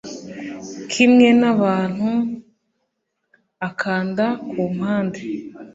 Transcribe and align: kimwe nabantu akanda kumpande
kimwe 0.91 1.27
nabantu 1.39 2.09
akanda 3.67 4.25
kumpande 4.49 5.19